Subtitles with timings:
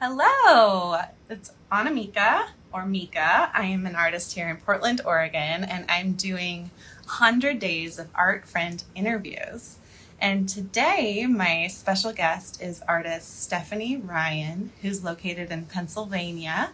[0.00, 3.48] Hello, it's Annamieka or Mika.
[3.54, 6.72] I am an artist here in Portland, Oregon, and I'm doing
[7.04, 9.76] 100 days of art friend interviews.
[10.20, 16.72] And today, my special guest is artist Stephanie Ryan, who's located in Pennsylvania.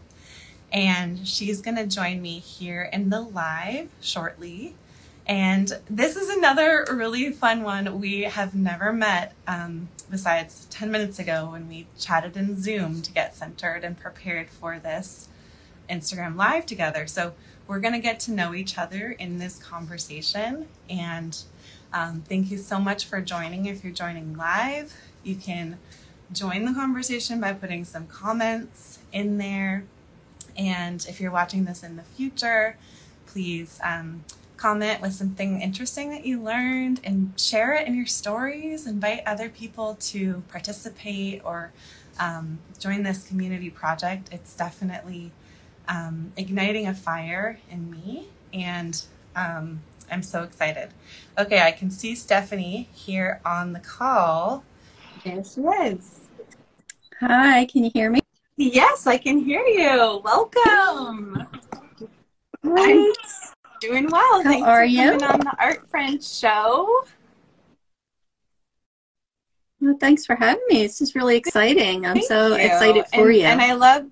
[0.72, 4.76] And she's going to join me here in the live shortly.
[5.30, 8.00] And this is another really fun one.
[8.00, 13.12] We have never met um, besides 10 minutes ago when we chatted in Zoom to
[13.12, 15.28] get centered and prepared for this
[15.88, 17.06] Instagram live together.
[17.06, 17.34] So
[17.68, 20.66] we're going to get to know each other in this conversation.
[20.88, 21.40] And
[21.92, 23.66] um, thank you so much for joining.
[23.66, 25.78] If you're joining live, you can
[26.32, 29.84] join the conversation by putting some comments in there.
[30.56, 32.76] And if you're watching this in the future,
[33.26, 34.24] please um,
[34.60, 38.86] comment with something interesting that you learned and share it in your stories.
[38.86, 41.72] Invite other people to participate or
[42.18, 44.28] um, join this community project.
[44.30, 45.32] It's definitely
[45.88, 49.02] um, igniting a fire in me, and
[49.34, 49.80] um,
[50.12, 50.90] I'm so excited.
[51.38, 54.62] Okay, I can see Stephanie here on the call.
[55.24, 56.20] There she is.
[57.20, 58.20] Hi, can you hear me?
[58.58, 60.20] Yes, I can hear you.
[60.22, 61.46] Welcome.
[62.62, 63.12] I'm
[63.80, 64.42] doing well.
[64.42, 65.12] How Thanks are you?
[65.12, 67.04] on the Art Friends show.
[69.80, 70.82] Well, thanks for having me.
[70.82, 72.04] This is really exciting.
[72.04, 72.54] I'm Thank so you.
[72.54, 73.44] excited for and, you.
[73.44, 74.06] And I love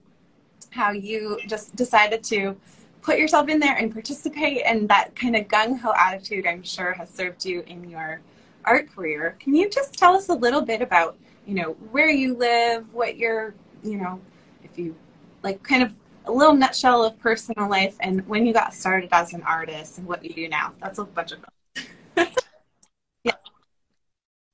[0.70, 2.56] how you just decided to
[3.02, 6.92] put yourself in there and participate, and that kind of gung ho attitude, I'm sure,
[6.94, 8.20] has served you in your
[8.64, 9.36] art career.
[9.38, 13.16] Can you just tell us a little bit about, you know, where you live, what
[13.16, 14.20] your, you know,
[14.64, 14.96] if you
[15.42, 15.94] like, kind of
[16.28, 20.06] a little nutshell of personal life, and when you got started as an artist and
[20.06, 20.72] what you do now?
[20.80, 21.38] That's a bunch of
[23.24, 23.32] Yeah,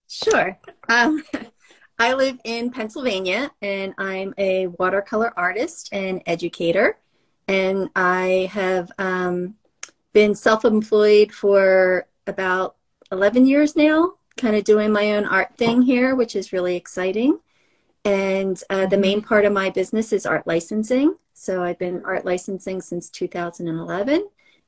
[0.09, 0.59] Sure.
[0.89, 1.25] Um,
[1.99, 6.99] I live in Pennsylvania and I'm a watercolor artist and educator.
[7.47, 9.55] And I have um,
[10.13, 12.77] been self employed for about
[13.13, 17.39] 11 years now, kind of doing my own art thing here, which is really exciting.
[18.05, 21.17] And uh, the main part of my business is art licensing.
[21.35, 24.27] So I've been art licensing since 2011.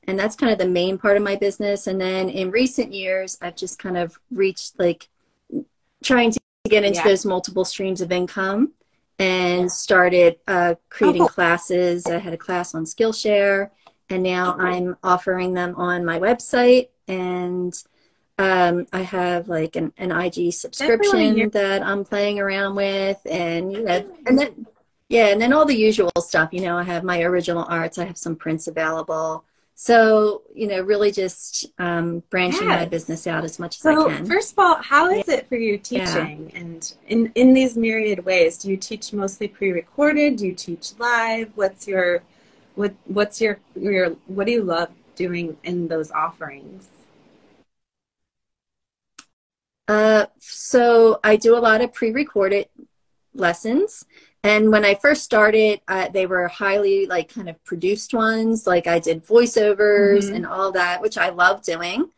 [0.08, 1.86] And that's kind of the main part of my business.
[1.86, 5.08] And then in recent years, I've just kind of reached like
[6.04, 7.04] trying to get into Yeah.
[7.08, 8.72] those multiple streams of income
[9.18, 11.28] and started uh, creating Oh.
[11.28, 12.06] classes.
[12.06, 13.70] I had a class on Skillshare,
[14.10, 16.88] and now I'm offering them on my website.
[17.08, 17.74] And
[18.38, 23.82] um, I have like an, an IG subscription that I'm playing around with, and you
[23.82, 24.66] know, and then
[25.08, 26.52] yeah, and then all the usual stuff.
[26.52, 27.98] You know, I have my original arts.
[27.98, 29.44] I have some prints available.
[29.74, 34.16] So you know, really just um, branching my business out as much as So, I
[34.16, 34.26] can.
[34.26, 36.04] first of all, how is it for you Yeah.
[36.04, 36.50] teaching?
[36.54, 40.36] And in, in these myriad ways, do you teach mostly pre-recorded?
[40.36, 41.52] Do you teach live?
[41.54, 42.22] What's your
[42.74, 46.88] what What's your your what do you love doing in those offerings?
[49.88, 52.68] Uh, so I do a lot of pre-recorded
[53.34, 54.04] lessons.
[54.42, 58.66] And when I first started, uh, they were highly like kind of produced ones.
[58.66, 60.36] Like I did voiceovers Mhm.
[60.36, 62.10] and all that, which I love doing.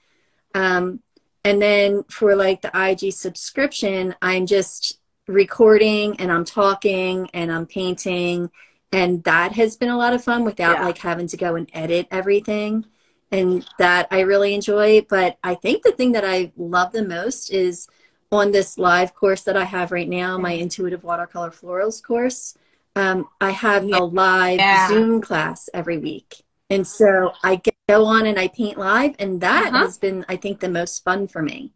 [0.54, 1.00] Um,
[1.44, 7.66] and then for like the IG subscription, I'm just recording and I'm talking and I'm
[7.66, 8.50] painting.
[8.92, 10.84] And that has been a lot of fun without Yeah.
[10.86, 12.84] like having to go and edit everything.
[13.30, 15.02] And that I really enjoy.
[15.08, 17.86] But I think the thing that I love the most is
[18.30, 22.56] on this live course that I have right now, my intuitive watercolor florals course.
[22.94, 24.88] Um, I have a live Yeah.
[24.88, 26.42] Zoom class every week.
[26.70, 29.84] And so I go on and I paint live, and that Uh-huh.
[29.84, 31.72] has been, I think, the most fun for me.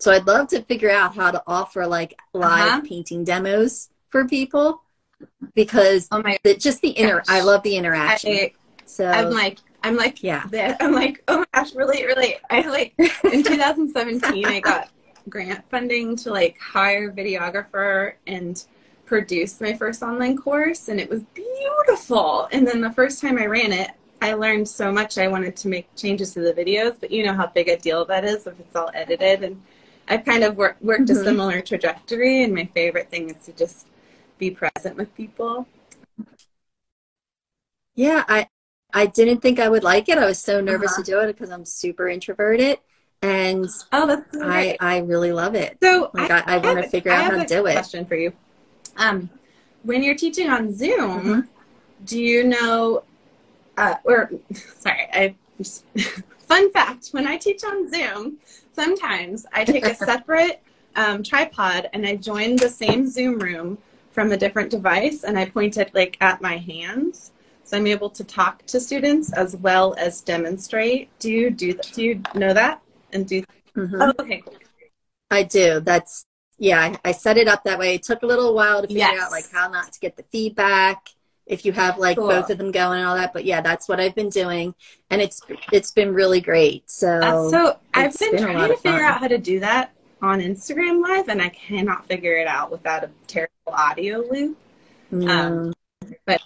[0.00, 2.80] So I'd love to figure out how to offer like live Uh-huh.
[2.82, 4.82] painting demos for people
[5.54, 6.36] because Oh my!
[6.44, 8.32] the, just the inner, I love the interaction.
[8.34, 8.52] I,
[8.84, 10.46] so I'm like I'm like Yeah.
[10.48, 10.76] that.
[10.82, 12.36] I'm like oh my gosh, really, really.
[12.50, 12.94] I like
[13.32, 14.88] in 2017 I got
[15.28, 18.64] grant funding to like hire a videographer and
[19.06, 23.46] produce my first online course and it was beautiful and then the first time i
[23.46, 23.90] ran it
[24.22, 27.32] i learned so much i wanted to make changes to the videos but you know
[27.34, 29.60] how big a deal that is if it's all edited and
[30.08, 31.24] i've kind of wor- worked a Mhm.
[31.24, 33.86] similar trajectory and my favorite thing is to just
[34.38, 35.66] be present with people
[37.94, 38.48] Yeah, I
[38.92, 40.18] I didn't think I would like it.
[40.18, 40.96] I was so nervous Uh-huh.
[40.96, 42.78] to do it because I'm super introverted,
[43.22, 44.76] and Oh, that's I great.
[44.80, 45.78] I really love it.
[45.82, 47.72] so Like I, I want to figure I out how to do it.
[47.74, 48.32] Question for you.
[48.96, 49.30] Um,
[49.82, 51.48] when you're teaching on Zoom, Mhm.
[52.04, 53.04] do you know?
[53.76, 54.30] Uh, or
[54.78, 55.34] sorry, I.
[56.40, 58.36] Fun fact: When I teach on Zoom,
[58.72, 60.62] sometimes I take a separate
[60.94, 63.78] um, tripod and I join the same Zoom room
[64.12, 67.32] from a different device, and I point it like at my hands,
[67.64, 71.08] so I'm able to talk to students as well as demonstrate.
[71.18, 71.90] Do you do that?
[71.94, 72.80] Do you know that?
[73.14, 73.42] And do?
[73.76, 73.96] Mhm.
[74.00, 74.42] Oh, okay.
[74.44, 74.54] cool.
[75.30, 75.80] I do.
[75.80, 76.26] That's
[76.58, 76.80] yeah.
[76.80, 77.94] I, I set it up that way.
[77.94, 79.22] It took a little while to figure Yes.
[79.22, 81.08] out like how not to get the feedback
[81.46, 82.28] if you have like Cool.
[82.28, 83.32] both of them going and all that.
[83.32, 84.74] But yeah, that's what I've been doing,
[85.10, 85.40] and it's
[85.72, 86.90] it's been really great.
[86.90, 90.40] So, That's so I've been, been trying to figure out how to do that on
[90.40, 94.56] Instagram Live, and I cannot figure it out without a terrible audio loop.
[95.10, 95.72] no.
[96.26, 96.40] but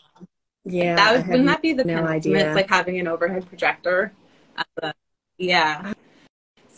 [0.65, 2.17] yeah, that would, wouldn't that be the no penultimate?
[2.43, 2.47] idea.
[2.49, 4.13] It's like having an overhead projector.
[4.81, 4.95] the-
[5.39, 5.93] yeah.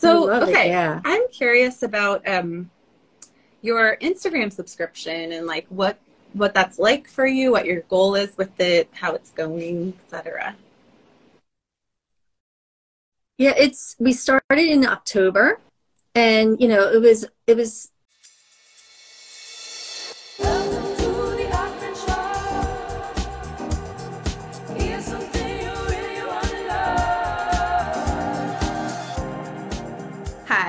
[0.00, 1.02] So love it, okay, yeah.
[1.05, 2.70] I'm curious about um,
[3.61, 5.99] your Instagram subscription and like what
[6.32, 10.56] what that's like for you, what your goal is with it, how it's going, etc.
[13.37, 15.61] Yeah, it's we started in October
[16.14, 17.91] and you know, it was it was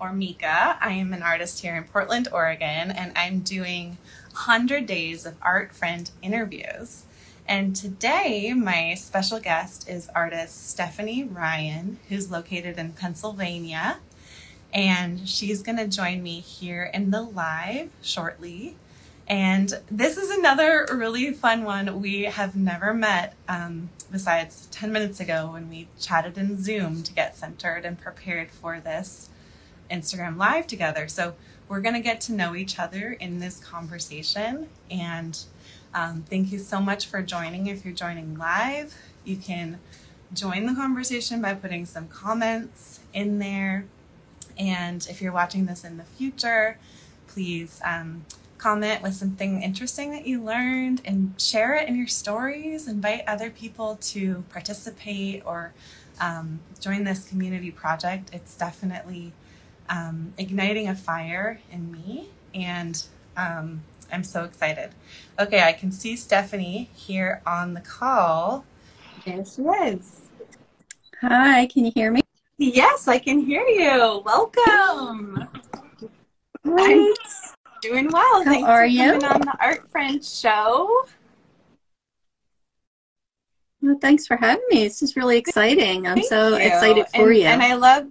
[0.00, 0.78] or Mika.
[0.80, 3.98] I am an artist here in Portland, Oregon, and I'm doing
[4.32, 7.04] 100 days of art friend interviews.
[7.46, 13.98] And today, my special guest is artist Stephanie Ryan, who's located in Pennsylvania.
[14.72, 18.76] And she's going to join me here in the live shortly.
[19.26, 22.00] And this is another really fun one.
[22.00, 27.12] We have never met um, besides 10 minutes ago when we chatted in Zoom to
[27.12, 29.28] get centered and prepared for this
[29.90, 31.08] Instagram live together.
[31.08, 31.34] So
[31.68, 34.68] we're going to get to know each other in this conversation.
[34.90, 35.38] And
[35.94, 37.66] um, thank you so much for joining.
[37.66, 38.94] If you're joining live,
[39.24, 39.78] you can
[40.32, 43.86] join the conversation by putting some comments in there.
[44.58, 46.78] And if you're watching this in the future,
[47.28, 48.24] please um,
[48.58, 52.86] comment with something interesting that you learned and share it in your stories.
[52.86, 55.72] Invite other people to participate or
[56.20, 58.30] um, join this community project.
[58.32, 59.32] It's definitely
[59.90, 63.04] um, igniting a fire in me, and
[63.36, 63.82] um,
[64.12, 64.90] I'm so excited.
[65.38, 68.64] Okay, I can see Stephanie here on the call.
[69.26, 70.28] There she is.
[71.20, 72.22] Hi, can you hear me?
[72.56, 74.22] Yes, I can hear you.
[74.24, 75.48] Welcome.
[76.64, 77.14] I'm
[77.82, 78.44] doing well.
[78.44, 79.18] How Thanks are for you?
[79.18, 81.04] coming on the Art Friend Show.
[83.82, 84.84] Well, thanks for having me.
[84.84, 86.06] This is really exciting.
[86.06, 86.56] I'm Thank so you.
[86.56, 87.44] excited for and, you.
[87.46, 88.06] And I love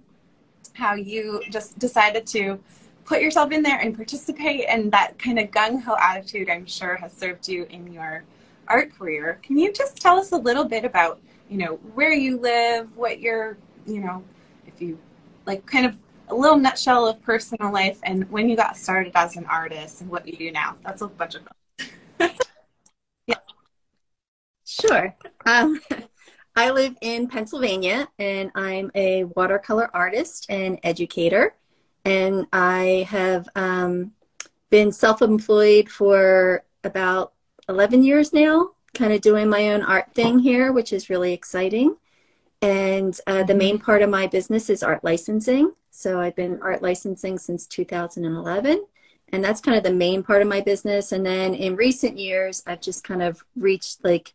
[0.80, 2.58] how you just decided to
[3.04, 6.96] put yourself in there and participate, and that kind of gung ho attitude, I'm sure,
[6.96, 8.24] has served you in your
[8.66, 9.38] art career.
[9.42, 11.20] Can you just tell us a little bit about,
[11.50, 14.24] you know, where you live, what your, you know,
[14.66, 14.98] if you
[15.46, 15.96] like, kind of
[16.28, 20.10] a little nutshell of personal life, and when you got started as an artist and
[20.10, 20.76] what you do now?
[20.84, 21.42] That's a bunch of
[23.26, 23.36] Yeah.
[24.64, 25.14] Sure.
[25.44, 25.80] Um,
[26.56, 31.54] I live in Pennsylvania and I'm a watercolor artist and educator.
[32.04, 34.12] And I have um,
[34.70, 37.32] been self employed for about
[37.68, 41.96] 11 years now, kind of doing my own art thing here, which is really exciting.
[42.62, 45.72] And uh, the main part of my business is art licensing.
[45.90, 48.84] So I've been art licensing since 2011.
[49.32, 51.12] And that's kind of the main part of my business.
[51.12, 54.34] And then in recent years, I've just kind of reached like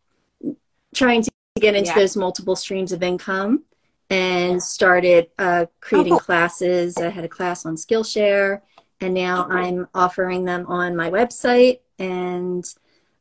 [0.94, 1.98] trying to get into Yeah.
[1.98, 3.62] those multiple streams of income
[4.10, 6.24] and started uh, creating Oh, cool.
[6.24, 6.96] classes.
[6.96, 8.60] I had a class on Skillshare,
[9.00, 11.80] and now I'm offering them on my website.
[11.98, 12.64] And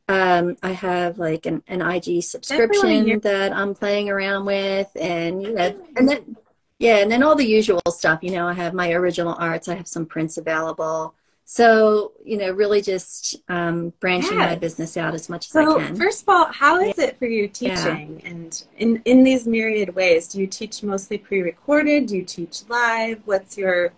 [0.07, 5.53] um, I have like an, an IG subscription that I'm playing around with, and you
[5.53, 6.35] know, and then
[6.77, 8.19] yeah, and then all the usual stuff.
[8.21, 9.67] You know, I have my original arts.
[9.67, 11.15] I have some prints available.
[11.47, 15.85] So, you know, really just um, branching my business out as much as So, I
[15.85, 15.95] can.
[15.95, 17.75] first of all, how is it for you Yeah.
[17.75, 18.21] teaching?
[18.25, 22.07] And in, in these myriad ways, do you teach mostly pre-recorded?
[22.07, 23.21] Do you teach live?
[23.25, 23.93] What's your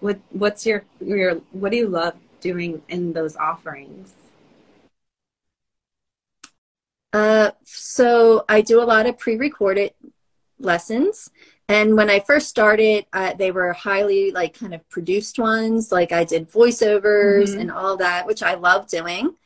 [0.00, 4.12] what what's your your what do you love doing in those offerings?
[7.12, 9.94] Uh, so I do a lot of pre-recorded
[10.58, 11.30] lessons.
[11.70, 15.92] And when I first started, uh, they were highly like kind of produced ones.
[15.92, 17.60] Like I did voiceovers Mhm.
[17.60, 19.36] and all that, which I love doing.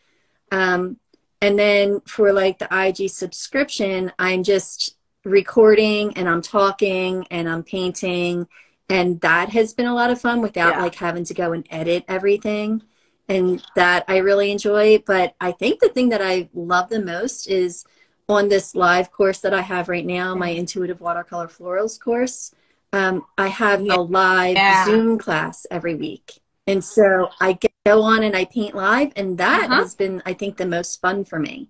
[0.50, 0.96] Um,
[1.42, 7.62] and then for like the IG subscription, I'm just recording and I'm talking and I'm
[7.62, 8.48] painting.
[8.88, 10.82] And that has been a lot of fun without Yeah.
[10.82, 12.82] like having to go and edit everything.
[13.28, 15.02] And that I really enjoy.
[15.06, 17.84] But I think the thing that I love the most is
[18.28, 22.54] on this live course that I have right now, my intuitive watercolor florals course.
[22.92, 23.96] Um, I have Yeah.
[23.96, 24.84] a live Yeah.
[24.84, 26.40] Zoom class every week.
[26.66, 29.82] And so I go on and I paint live, and that Uh-huh.
[29.82, 31.68] has been, I think, the most fun for me.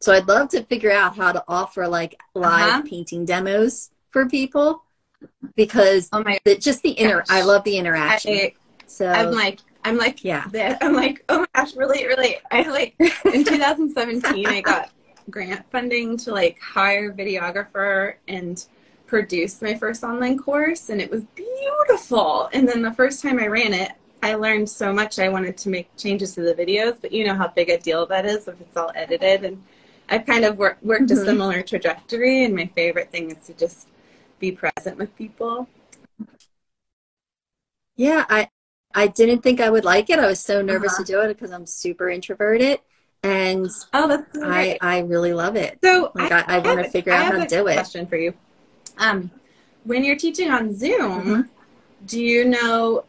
[0.00, 2.82] So I'd love to figure out how to offer like live Uh-huh.
[2.84, 4.82] painting demos for people
[5.56, 7.26] because Oh my the, just the inner, Gosh.
[7.30, 8.34] I love the interaction.
[8.34, 8.52] I,
[8.86, 10.78] so I'm like I'm like yeah, that.
[10.82, 12.36] I'm like, oh my gosh, really, really.
[12.50, 14.90] I like in 2017, I got
[15.30, 18.66] grant funding to like hire a videographer and
[19.06, 22.48] produce my first online course, and it was beautiful.
[22.52, 25.18] And then the first time I ran it, I learned so much.
[25.18, 28.06] I wanted to make changes to the videos, but you know how big a deal
[28.06, 29.44] that is if it's all edited.
[29.44, 29.62] And
[30.08, 31.24] I've kind of worked worked a Mhm.
[31.24, 33.88] similar trajectory, and my favorite thing is to just
[34.38, 35.68] be present with people.
[37.96, 38.24] yeah.
[38.28, 38.48] I
[38.94, 40.18] I didn't think I would like it.
[40.18, 40.98] I was so nervous Uh-huh.
[40.98, 42.80] to do it because I'm super introverted,
[43.24, 44.78] and Oh, that's I great.
[44.80, 45.78] I really love it.
[45.82, 47.74] So Like I, I want to figure I out how to do it.
[47.74, 48.34] Question for you:
[48.98, 49.30] um,
[49.84, 51.48] When you're teaching on Zoom, Mhm.
[52.06, 53.04] do you know?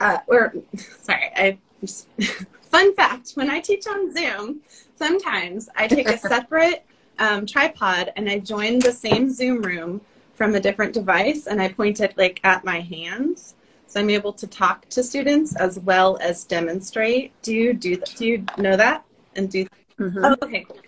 [0.00, 0.52] Uh, or
[1.00, 1.58] sorry, I.
[2.70, 4.60] Fun fact: When I teach on Zoom,
[4.96, 6.84] sometimes I take a separate
[7.18, 10.00] um, tripod and I join the same Zoom room
[10.34, 13.54] from a different device, and I point it like at my hands.
[13.86, 17.32] So I'm able to talk to students as well as demonstrate.
[17.42, 18.12] Do you do that?
[18.16, 19.05] Do you know that?
[19.36, 19.66] And do
[19.98, 20.20] Mhm.
[20.24, 20.78] oh, okay, cool.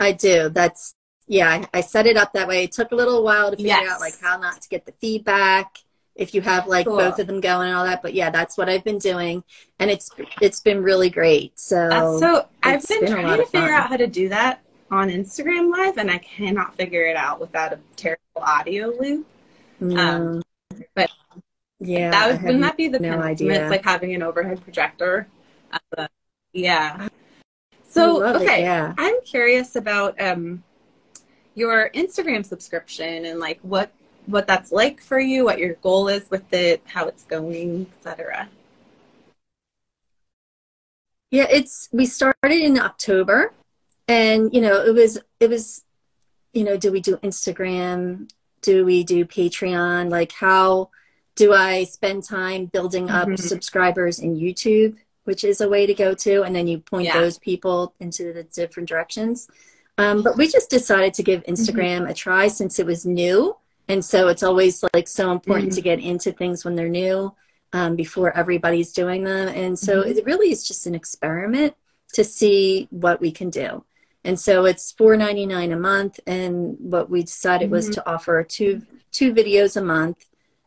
[0.00, 0.48] I do.
[0.48, 0.94] That's
[1.28, 1.48] yeah.
[1.48, 2.64] I, I set it up that way.
[2.64, 3.90] It took a little while to figure Yes.
[3.90, 5.78] out like how not to get the feedback
[6.14, 6.96] if you have like Cool.
[6.96, 8.02] both of them going and all that.
[8.02, 9.44] But yeah, that's what I've been doing,
[9.78, 10.10] and it's
[10.40, 11.58] it's been really great.
[11.58, 14.60] So, That's so I've been, been trying to figure out how to do that
[14.90, 19.26] on Instagram Live, and I cannot figure it out without a terrible audio loop.
[19.80, 19.96] no.
[20.00, 20.42] um,
[20.94, 21.10] but
[21.78, 23.62] yeah, that would, wouldn't that be the no idea.
[23.62, 25.28] It's like having an overhead projector.
[25.96, 26.08] the-
[26.52, 27.08] yeah.
[27.92, 28.94] So love it, okay, yeah.
[28.96, 30.62] I'm curious about um,
[31.54, 33.92] your Instagram subscription and like what
[34.26, 38.48] what that's like for you, what your goal is with it, how it's going, etc.
[41.30, 43.52] Yeah, it's we started in October
[44.08, 45.84] and you know, it was it was
[46.54, 48.30] you know, do we do Instagram?
[48.62, 50.08] Do we do Patreon?
[50.10, 50.90] Like how
[51.34, 53.38] do I spend time building up Mhm.
[53.38, 57.20] subscribers in YouTube, which is a way to go to, and then you point Yeah.
[57.20, 59.48] those people into the different directions.
[59.98, 63.56] Um, but we just decided to give Instagram a try since it was new.
[63.88, 65.74] And so it's always like so important Mhm.
[65.74, 67.34] to get into things when they're new
[67.74, 69.48] um, before everybody's doing them.
[69.48, 70.16] And so Mhm.
[70.16, 71.74] it really is just an experiment
[72.14, 73.84] to see what we can do.
[74.24, 76.20] And so it's $4.99 a month.
[76.26, 77.94] And what we decided was Mhm.
[77.94, 80.24] to offer two two videos a month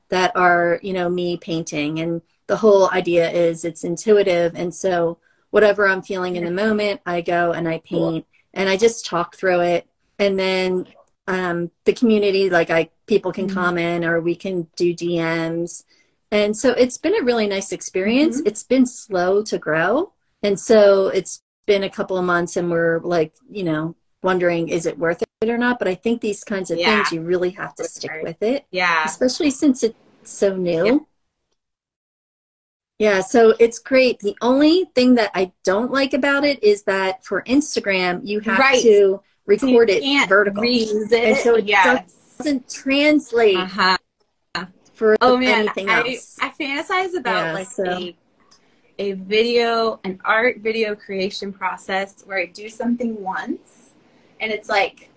[0.09, 1.99] that are, you know, me painting.
[1.99, 4.53] And the whole idea is it's intuitive.
[4.55, 5.17] And so
[5.51, 9.35] whatever I'm feeling in the moment, I go and I paint and I just talk
[9.35, 9.87] through it.
[10.19, 10.87] And then
[11.27, 13.53] um, the community, like I people can Mhm.
[13.53, 15.83] comment or we can do DMs.
[16.31, 18.37] And so it's been a really nice experience.
[18.37, 18.47] Mm-hmm.
[18.47, 20.13] It's been slow to grow.
[20.43, 24.85] And so it's been a couple of months and we're like, you know, wondering is
[24.85, 25.79] it worth it or not?
[25.79, 26.95] But I think these kinds of Yeah.
[26.97, 29.03] things you really have to stick with it, Yeah.
[29.05, 30.85] especially since it's so new.
[30.85, 30.97] Yeah.
[32.99, 34.19] Yeah, so it's great.
[34.19, 38.57] The only thing that I don't like about it is that for Instagram, you have
[38.57, 38.81] Right.
[38.83, 40.63] to So record it can't vertical.
[40.65, 41.11] it.
[41.13, 42.13] And so it yes.
[42.37, 43.97] doesn't translate Uh-huh.
[44.93, 46.37] for Oh man, anything I, else.
[46.41, 48.15] I fantasize about Yeah, like so- a
[48.97, 53.89] a video, an art video creation process where I do something once,
[54.39, 55.09] and it's like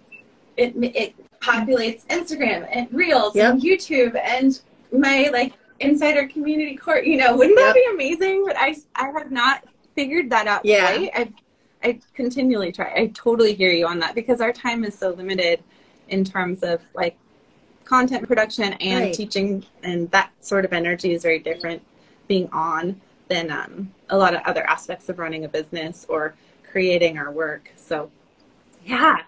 [0.56, 7.04] it it populates Instagram and Reels and YouTube and my like insider community court.
[7.04, 7.74] You know, wouldn't that Yep.
[7.74, 8.44] be amazing?
[8.46, 10.64] But I I have not figured that out.
[10.64, 10.86] Yeah.
[10.86, 11.10] quite.
[11.14, 11.32] I
[11.88, 12.92] I continually try.
[12.94, 15.62] I totally hear you on that because our time is so limited
[16.08, 17.16] in terms of like
[17.84, 19.14] content production and Right.
[19.14, 21.82] teaching and that sort of energy is very different
[22.26, 26.34] being on than um, a lot of other aspects of running a business or
[26.70, 27.70] creating our work.
[27.76, 28.10] So,
[28.84, 29.22] yeah,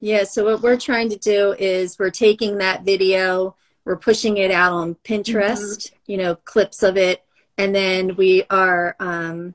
[0.00, 4.50] Yeah, so what we're trying to do is we're taking that video, we're pushing it
[4.50, 7.22] out on Pinterest, you know, clips of it,
[7.58, 9.54] and then we are um,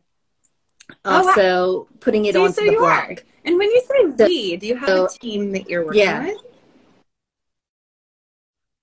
[1.04, 1.28] Oh, wow.
[1.28, 3.06] also putting it See, onto so the you are.
[3.08, 3.20] blog.
[3.44, 6.02] And when you say So- we, do you have so- a team that you're working
[6.02, 6.26] Yeah.
[6.28, 6.38] with?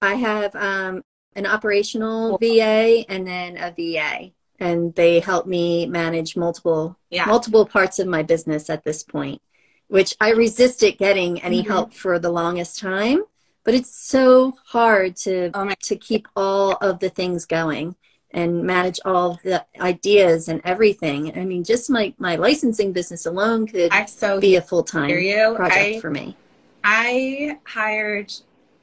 [0.03, 1.03] I have um,
[1.35, 7.25] an operational VA and then a VA, and they help me manage multiple Yeah.
[7.27, 9.41] multiple parts of my business at this point,
[9.89, 11.67] which I resisted getting any Mhm.
[11.69, 13.25] help for the longest time.
[13.65, 17.97] But it's so hard to Oh to keep all of the things going
[18.31, 21.39] and manage all the ideas and everything.
[21.39, 25.09] I mean, just my my licensing business alone could I so be a full time
[25.09, 26.37] project I, for me.
[26.83, 28.33] I hired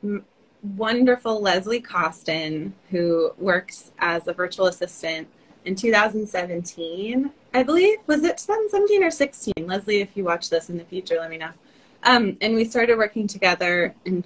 [0.04, 0.26] m-
[0.76, 5.28] wonderful Leslie Costin, who works as a virtual assistant
[5.66, 7.32] in 2017.
[7.54, 9.54] I believe was it 2017 or 16?
[9.60, 11.52] Leslie, if you watch this in the future, let me know.
[12.04, 14.24] Um, and we started working together, and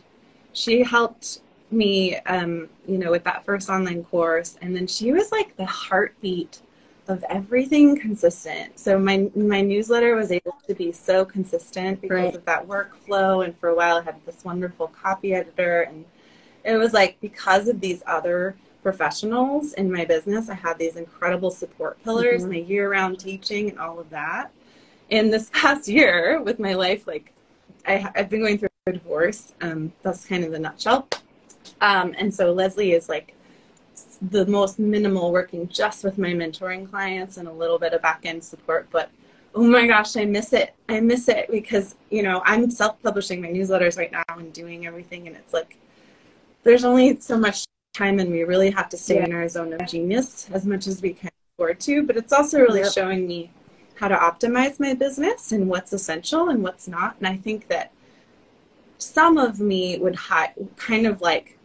[0.55, 4.57] she helped me, um, you know, with that first online course.
[4.61, 6.59] And then she was like the heartbeat
[7.07, 8.79] of everything consistent.
[8.79, 12.35] So my my newsletter was able to be so consistent because Right.
[12.35, 13.45] of that workflow.
[13.45, 16.05] And for a while, I had this wonderful copy editor, and
[16.63, 21.51] it was like because of these other professionals in my business, I had these incredible
[21.51, 22.49] support pillars, Mhm.
[22.49, 24.51] my year-round teaching, and all of that.
[25.09, 27.33] In this past year, with my life, like
[27.87, 29.53] I, I've been going through divorce.
[29.61, 31.07] Um, that's kind of the nutshell.
[31.81, 33.33] Um, and so Leslie is like
[34.21, 38.21] the most minimal working just with my mentoring clients and a little bit of back
[38.25, 38.87] end support.
[38.91, 39.09] But
[39.55, 40.75] oh my gosh, I miss it.
[40.87, 44.85] I miss it because, you know, I'm self publishing my newsletters right now and doing
[44.85, 45.25] everything.
[45.25, 45.77] And it's like,
[46.63, 47.65] there's only so much
[47.95, 49.25] time and we really have to stay Yeah.
[49.25, 52.03] in our zone of genius as much as we can afford to.
[52.03, 52.93] But it's also really Yep.
[52.93, 53.49] showing me
[53.95, 57.15] how to optimize my business and what's essential and what's not.
[57.17, 57.91] And I think that
[58.97, 61.57] some of me would hi- kind of like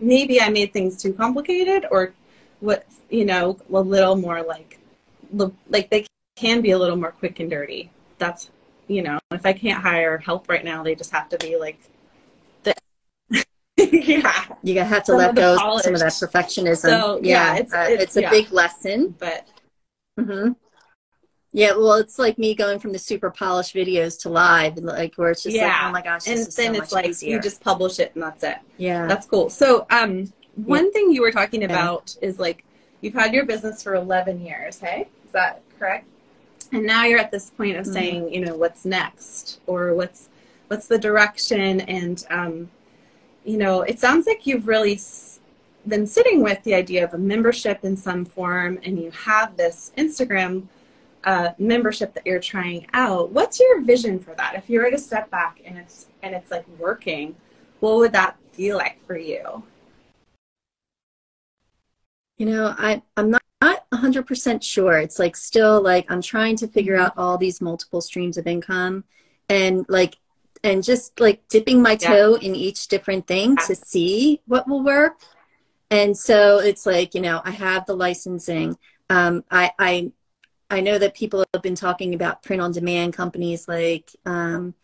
[0.00, 2.14] maybe I made things too complicated or
[2.60, 4.78] what you know a little more like
[5.68, 6.06] like they
[6.36, 7.90] can be a little more quick and dirty.
[8.18, 8.50] That's
[8.86, 11.78] you know if I can't hire help right now, they just have to be like
[12.62, 12.74] the
[13.76, 14.44] yeah.
[14.62, 16.76] You have to Some let go of some of that perfectionism.
[16.78, 18.30] So, yeah, yeah, it's- uh, it's- it's a yeah.
[18.30, 19.14] big lesson.
[19.18, 19.46] But
[20.18, 20.52] hmm
[21.52, 25.14] Yeah, well, it's like me going from the super polished videos to live, and like
[25.16, 25.86] where it's just like, Yeah.
[25.88, 27.36] oh my gosh, and this is then so it's like easier.
[27.36, 28.58] you just publish it and that's it.
[28.76, 29.48] yeah, That's cool.
[29.48, 32.64] So, um, one thing you were talking about is like
[33.00, 35.08] you've had your business for 11 years, hey?
[35.24, 36.06] Is that correct?
[36.72, 37.92] And now you're at this point of Mhm.
[37.92, 40.28] saying, you know, what's next or what's
[40.66, 42.70] what's the direction and um,
[43.44, 45.40] you know, it sounds like you've really s-
[45.86, 49.92] been sitting with the idea of a membership in some form and you have this
[49.96, 50.64] Instagram
[51.24, 53.30] uh, membership that you're trying out.
[53.32, 54.54] What's your vision for that?
[54.56, 57.36] If you were to step back and it's and it's like working,
[57.80, 59.62] what would that feel like for you?
[62.38, 64.98] you know, I I'm not not 100% sure.
[64.98, 67.04] It's like still like I'm trying to figure Mm-hmm.
[67.04, 69.04] out all these multiple streams of income,
[69.48, 70.16] and like
[70.64, 72.10] and just like dipping my Yeah.
[72.14, 75.18] toe in each different thing to see what will work.
[75.90, 78.76] And so it's like you know I have the licensing.
[79.10, 80.12] Um, I I
[80.70, 84.74] I know that people have been talking about print on demand companies like um,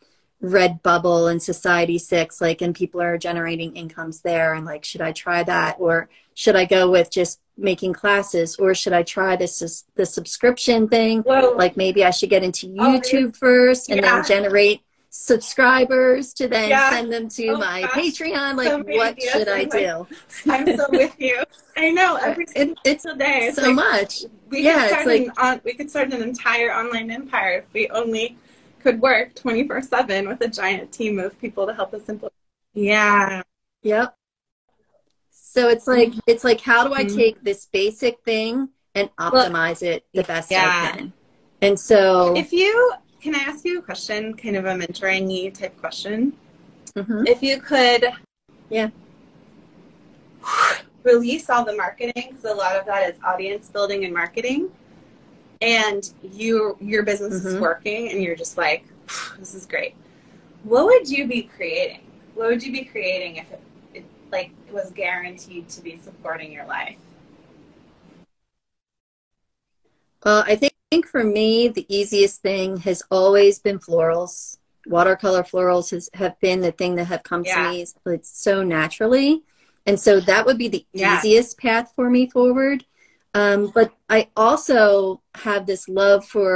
[0.42, 4.54] Redbubble and Society6, like, and people are generating incomes there.
[4.54, 8.74] And like, should I try that, or should I go with just making classes, or
[8.74, 11.22] should I try this is the subscription thing?
[11.56, 14.22] Like, maybe I should get into Oh, YouTube first and yeah.
[14.22, 14.80] then generate
[15.16, 16.90] subscribers to then Yeah.
[16.90, 17.90] send them to Oh, my gosh.
[17.92, 18.56] Patreon.
[18.56, 20.06] Like, So what ideas should I in my- do?
[20.50, 21.42] I'm so with you.
[21.76, 23.46] I know every It, it's single day.
[23.46, 24.24] It's so like, much.
[24.48, 27.58] we yeah, could it's start like- an on, we could start an entire online empire
[27.58, 28.36] if we only
[28.80, 32.34] could work 24 seven with a giant team of people to help us implement.
[32.74, 33.42] Yeah,
[33.82, 34.16] Yep.
[35.30, 37.14] So it's like it's like how do I Mhm.
[37.14, 40.90] take this basic thing and optimize it the best yeah.
[40.92, 41.12] I can?
[41.62, 42.92] And so if you
[43.24, 46.36] can, I ask you a question, kind of a mentoring type question.
[46.94, 47.26] Mhm.
[47.26, 48.12] If you could,
[48.68, 48.90] Yeah.
[51.02, 54.70] release all the marketing because a lot of that is audience building and marketing,
[55.62, 57.60] and you your business is Mhm.
[57.60, 58.84] working, and you're just like,
[59.38, 59.94] this is great.
[60.64, 62.02] What would you be creating?
[62.34, 63.60] What would you be creating if it,
[63.94, 66.98] it like was guaranteed to be supporting your life?
[70.24, 74.58] well, I think, think for me the easiest thing has always been florals.
[74.86, 77.54] Watercolor florals has have been the thing that have come Yeah.
[77.64, 79.42] to me it's so naturally.
[79.86, 81.18] And so that would be the Yeah.
[81.18, 82.84] easiest path for me forward.
[83.34, 86.52] Um, but I also have this love for